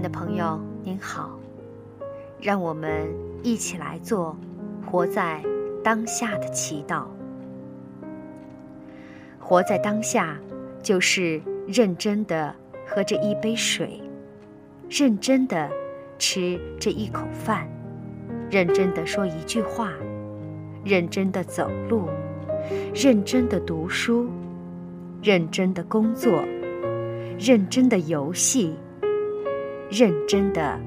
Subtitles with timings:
[0.00, 1.38] 的朋友，您好，
[2.40, 3.08] 让我们
[3.42, 4.36] 一起来做
[4.86, 5.42] 活在
[5.82, 7.04] 当下的祈祷。
[9.38, 10.38] 活在当下，
[10.82, 12.54] 就是认真的
[12.86, 14.00] 喝这一杯水，
[14.88, 15.68] 认真的
[16.18, 17.68] 吃这一口饭，
[18.50, 19.92] 认真的说一句话，
[20.84, 22.08] 认真的走路，
[22.94, 24.28] 认真的读书，
[25.22, 26.44] 认真的工作，
[27.38, 28.74] 认真的游戏。
[29.90, 30.78] 认真的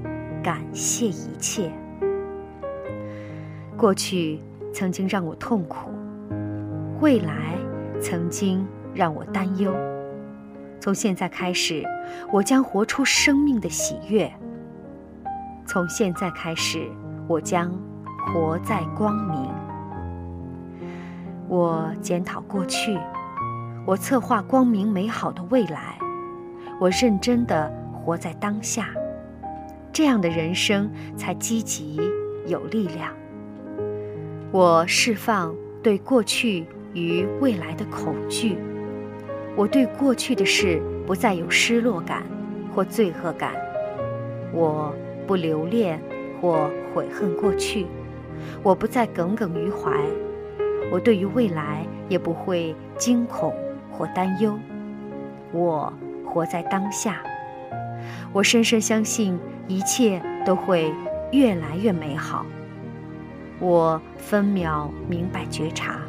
[0.42, 1.70] 感谢一切。
[3.76, 4.40] 过去
[4.72, 5.90] 曾经让我痛苦，
[7.02, 7.58] 未来
[8.00, 9.76] 曾经让我担忧。
[10.80, 11.84] 从现在开始，
[12.32, 14.32] 我将活出生命的喜悦。
[15.66, 16.90] 从现在开始，
[17.28, 17.78] 我将
[18.26, 19.52] 活在光明。
[21.50, 22.98] 我检讨过去，
[23.86, 25.98] 我策划光明美好的未来。
[26.80, 27.83] 我认真的。
[28.04, 28.90] 活在当下，
[29.94, 32.02] 这样的人生才积极
[32.46, 33.14] 有力量。
[34.52, 38.58] 我释放对过去与未来的恐惧，
[39.56, 42.24] 我对过去的事不再有失落感
[42.76, 43.54] 或罪恶感，
[44.52, 44.94] 我
[45.26, 46.00] 不留恋
[46.42, 47.88] 或悔恨过去，
[48.62, 49.92] 我不再耿耿于怀，
[50.92, 53.56] 我对于未来也不会惊恐
[53.90, 54.60] 或担忧。
[55.54, 55.92] 我
[56.26, 57.24] 活在当下。
[58.32, 60.92] 我深深相信，一切都会
[61.32, 62.46] 越来越美好。
[63.60, 66.02] 我分秒明白觉察，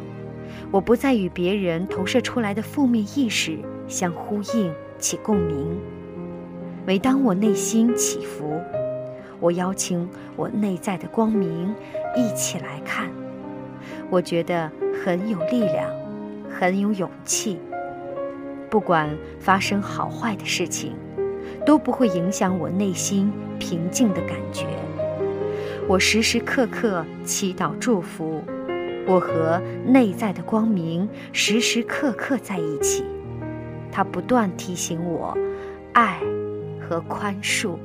[0.71, 5.79] 我不再与别人投射出来的负面意识相呼应起共鸣。
[6.87, 8.61] 每当我内心起伏，
[9.41, 11.75] 我邀请我内在的光明
[12.17, 13.09] 一起来看，
[14.11, 14.71] 我觉得
[15.05, 15.91] 很有力量，
[16.51, 17.59] 很有勇气。
[18.69, 20.97] 不管发生好坏的事情。
[21.65, 24.67] 都不会影响我内心平静的感觉。
[25.87, 28.43] 我时时刻刻祈祷祝福，
[29.07, 33.05] 我和内在的光明时时刻刻在一起。
[33.93, 35.37] 它不断提醒我，
[35.93, 36.21] 爱
[36.81, 37.77] 和宽恕。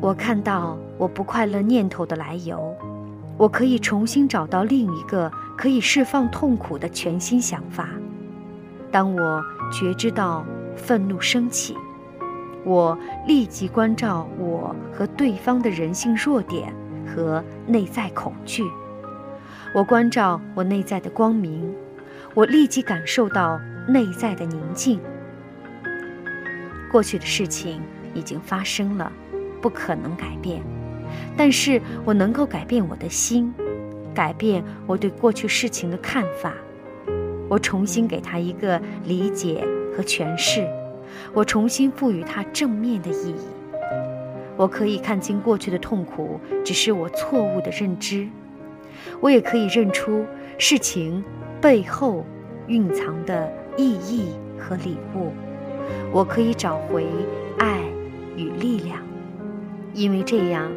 [0.00, 2.76] 我看到我不快乐念头的来由，
[3.36, 7.88] 我可以重新找到另一个可以释放痛苦的全新想法。
[8.90, 9.42] 当我
[9.72, 10.44] 觉知到。
[10.76, 11.74] 愤怒升起，
[12.64, 16.72] 我立即关照我和对方的人性弱点
[17.06, 18.62] 和内在恐惧。
[19.74, 21.74] 我关照我内在的光明，
[22.34, 25.00] 我立即感受到内在的宁静。
[26.90, 27.82] 过去的事情
[28.14, 29.10] 已经发生了，
[29.60, 30.62] 不可能改变，
[31.36, 33.52] 但是我能够改变我的心，
[34.14, 36.54] 改变我对过去事情的看法。
[37.48, 39.66] 我重新给他一个理解。
[39.96, 40.66] 和诠释，
[41.32, 43.46] 我重新赋予它正面的意义。
[44.56, 48.26] 我可以看清过去的痛苦只是我错误的认知，
[49.20, 50.24] 我也可以认出
[50.58, 51.22] 事情
[51.60, 52.24] 背后
[52.66, 55.32] 蕴藏的意义和礼物。
[56.12, 57.06] 我可以找回
[57.58, 57.80] 爱
[58.36, 58.98] 与力量，
[59.92, 60.70] 因为这样，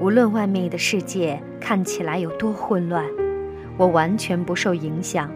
[0.00, 3.04] 无论外面的世界看起来有多混乱，
[3.76, 5.30] 我完全不受影响。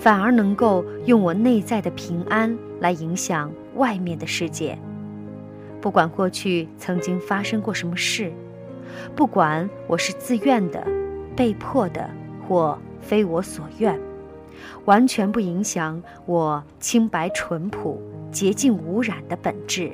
[0.00, 4.78] 反而能够用我内在的平安来影响外面的世界。
[5.78, 8.32] 不管过去曾经发生过什么事，
[9.14, 10.86] 不管我是自愿的、
[11.36, 12.08] 被迫的
[12.48, 14.00] 或非我所愿，
[14.86, 18.00] 完全不影响我清白淳朴、
[18.32, 19.92] 洁净无染的本质。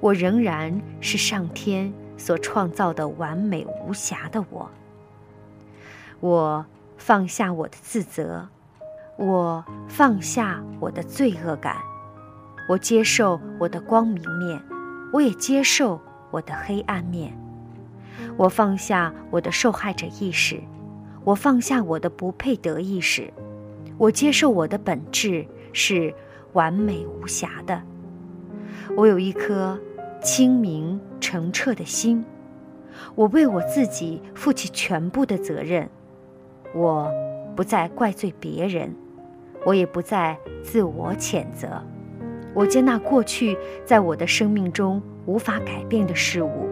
[0.00, 4.70] 我仍然是上天所创造的完美无瑕的我。
[6.20, 6.66] 我
[6.98, 8.48] 放下我的自责。
[9.18, 11.74] 我放下我的罪恶感，
[12.68, 14.62] 我接受我的光明面，
[15.12, 16.00] 我也接受
[16.30, 17.36] 我的黑暗面。
[18.36, 20.62] 我放下我的受害者意识，
[21.24, 23.32] 我放下我的不配得意识，
[23.96, 26.14] 我接受我的本质是
[26.52, 27.82] 完美无瑕的。
[28.96, 29.76] 我有一颗
[30.22, 32.24] 清明澄澈的心，
[33.16, 35.90] 我为我自己负起全部的责任，
[36.72, 37.10] 我
[37.56, 38.94] 不再怪罪别人。
[39.64, 41.68] 我也不再自我谴责，
[42.54, 46.68] 我接纳过去在我的生命中无法改变的事物，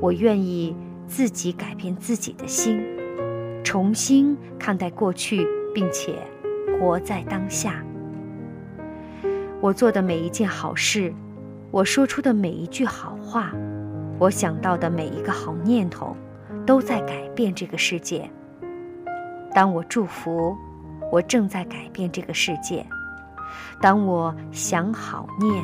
[0.00, 0.76] 我愿意
[1.06, 2.84] 自己改变自己的心，
[3.64, 6.16] 重新看待过去，并且
[6.78, 7.82] 活在当下。
[9.60, 11.14] 我做的每一件好事，
[11.70, 13.52] 我说出的每一句好话，
[14.18, 16.16] 我想到的每一个好念头，
[16.66, 18.28] 都在改变这个世界。
[19.54, 20.54] 当我祝福。
[21.12, 22.86] 我正在改变这个世界。
[23.82, 25.62] 当我想好念，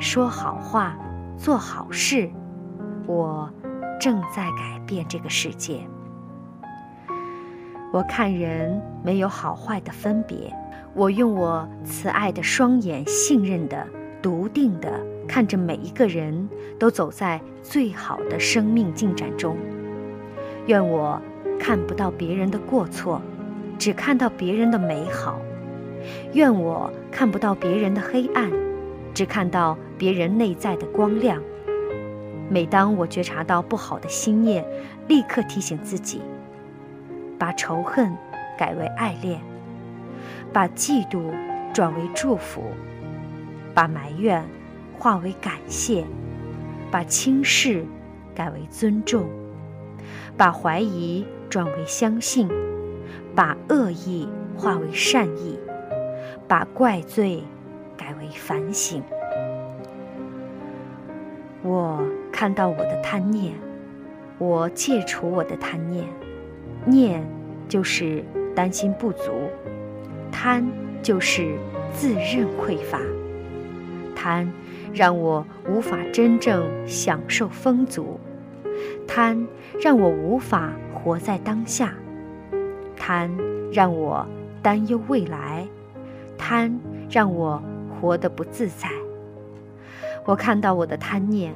[0.00, 0.98] 说好话，
[1.36, 2.28] 做好事，
[3.06, 3.48] 我
[4.00, 5.78] 正在改变这个世界。
[7.92, 10.52] 我看人没有好坏的分别，
[10.94, 13.86] 我用我慈爱的双眼，信任的、
[14.20, 19.56] 笃定的看着每一个人都走在最好的生命进展中。
[20.66, 21.22] 愿我
[21.56, 23.22] 看不到别人的过错，
[23.78, 25.40] 只看到别人的美好；
[26.32, 28.50] 愿我看不到别人的黑暗，
[29.14, 31.40] 只看到别人内在的光亮。
[32.50, 34.64] 每当我觉察到不好的心念，
[35.06, 36.20] 立刻提醒自己。
[37.38, 38.12] 把仇恨
[38.58, 39.40] 改为爱恋，
[40.52, 41.32] 把嫉妒
[41.72, 42.64] 转为祝福，
[43.72, 44.44] 把埋怨
[44.98, 46.04] 化为感谢，
[46.90, 47.84] 把轻视
[48.34, 49.28] 改为尊重，
[50.36, 52.48] 把怀疑转为相信，
[53.38, 55.56] 把恶意化为善意，
[56.48, 57.40] 把怪罪
[57.96, 59.00] 改为反省。
[61.62, 63.54] 我看到我的贪念，
[64.38, 66.04] 我戒除我的贪念。
[66.84, 67.24] 念
[67.68, 68.24] 就是
[68.56, 69.30] 担心不足，
[70.32, 70.68] 贪
[71.00, 71.56] 就是
[71.92, 72.98] 自认匮乏，
[74.16, 74.52] 贪
[74.92, 78.18] 让我无法真正享受丰足，
[79.06, 79.46] 贪
[79.80, 81.94] 让我无法活在当下，
[82.98, 83.30] 贪
[83.72, 84.26] 让我
[84.62, 85.66] 担忧未来，
[86.36, 86.78] 贪
[87.08, 88.88] 让我活得不自在。
[90.26, 91.54] 我看到我的贪念，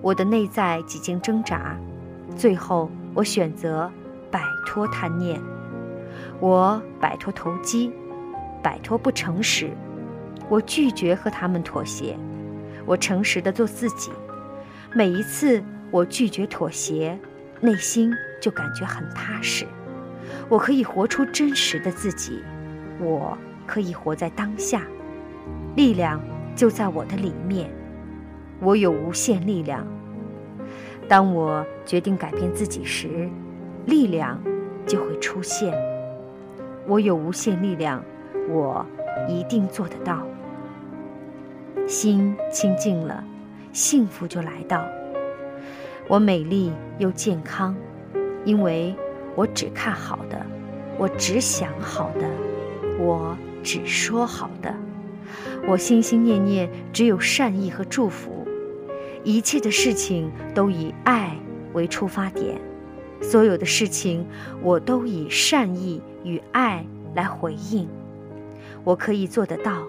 [0.00, 1.76] 我的内在几经挣扎，
[2.36, 3.90] 最后我选择。
[4.30, 5.40] 摆脱贪念，
[6.38, 7.90] 我摆脱投机，
[8.62, 9.70] 摆脱不诚实，
[10.50, 12.14] 我拒绝和他们妥协，
[12.84, 14.10] 我诚实的做自己。
[14.92, 17.18] 每一次我拒绝妥协，
[17.62, 19.66] 内心就感觉很踏实。
[20.48, 22.42] 我可以活出真实的自己，
[23.00, 23.36] 我
[23.66, 24.82] 可以活在当下，
[25.76, 26.20] 力量
[26.54, 27.70] 就在我的里面，
[28.60, 29.86] 我有无限力量。
[31.08, 33.28] 当我决定改变自己时。
[33.86, 34.38] 力量
[34.86, 35.72] 就会出现。
[36.86, 38.04] 我有无限力量，
[38.50, 38.84] 我
[39.26, 40.26] 一定做得到。
[41.86, 43.24] 心清净了，
[43.72, 44.84] 幸福就来到。
[46.06, 47.74] 我美丽又健康，
[48.44, 48.94] 因为
[49.38, 50.44] 我只看好的，
[50.98, 52.28] 我只想好的，
[52.98, 54.74] 我只说好的。
[55.68, 58.44] 我心心念念只有善意和祝福，
[59.22, 61.36] 一切的事情都以爱
[61.72, 62.60] 为出发点。
[63.22, 64.26] 所有的事情，
[64.60, 66.84] 我都以善意与爱
[67.14, 67.88] 来回应。
[68.82, 69.84] 我可以做得到，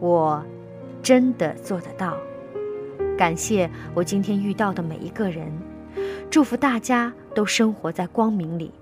[0.00, 0.44] 我
[1.00, 2.16] 真的做得到。
[3.16, 5.46] 感谢我今天遇到的每一个人，
[6.28, 8.72] 祝福大家都生活在光明里。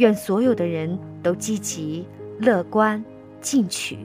[0.00, 2.06] 愿所有的人都积极、
[2.38, 3.04] 乐观、
[3.42, 3.98] 进取。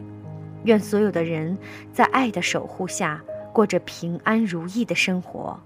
[0.66, 1.58] 愿所有的人
[1.94, 5.58] 在爱的守护下过着平安如意的生活。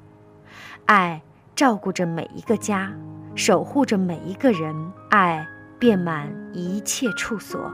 [0.85, 1.19] 爱
[1.55, 2.93] 照顾着每一个家。
[3.35, 4.75] 守护着每一个人，
[5.09, 5.47] 爱
[5.77, 7.71] 遍满一切处所，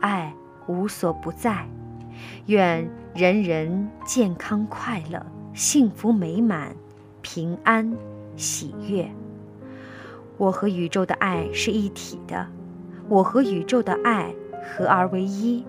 [0.00, 0.34] 爱
[0.66, 1.64] 无所不在。
[2.46, 6.74] 愿人人健康快乐、幸福美满、
[7.22, 7.96] 平安
[8.34, 9.08] 喜悦。
[10.36, 12.46] 我和宇宙的爱是一体的，
[13.08, 14.34] 我和宇宙的爱
[14.76, 15.64] 合而为一。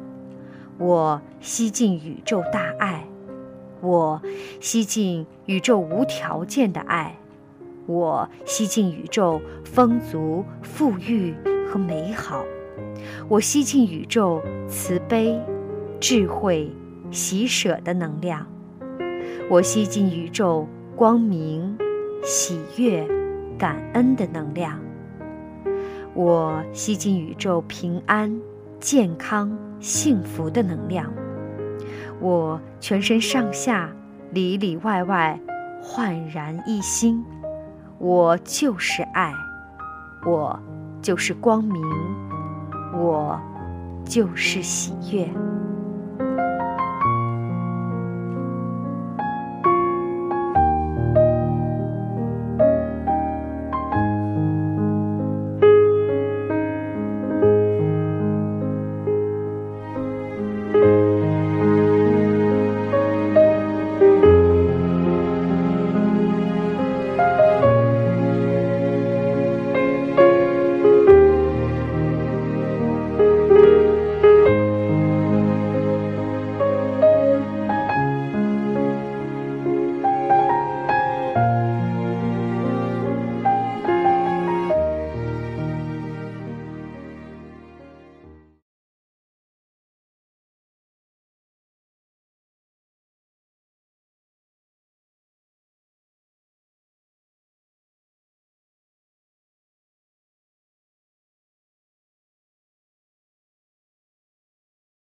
[0.77, 3.07] 我吸进宇宙大爱，
[3.81, 4.22] 我
[4.60, 7.15] 吸进宇宙无条件的爱。
[7.88, 11.36] 我吸进宇宙丰足、富裕
[11.69, 12.43] 和美好，
[13.29, 15.39] 我吸进宇宙慈悲、
[16.00, 16.72] 智慧、
[17.12, 18.48] 喜舍的能量，
[19.51, 21.77] 我吸进宇宙光明、
[22.24, 23.07] 喜悦、
[23.57, 24.79] 感恩的能量，
[26.13, 28.33] 我吸进宇宙平安、
[28.79, 31.12] 健康、幸福的能量，
[32.19, 33.89] 我全身上下、
[34.31, 35.39] 里里外外
[35.81, 37.24] 焕然一新。
[37.97, 39.33] 我就是爱，
[40.25, 40.59] 我
[41.01, 41.81] 就是光明，
[42.93, 43.39] 我
[44.03, 45.29] 就是喜悦。